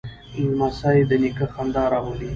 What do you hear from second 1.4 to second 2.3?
خندا راولي.